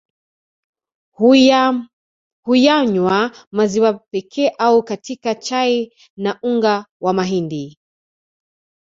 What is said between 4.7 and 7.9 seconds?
katika chai na unga wa mahindi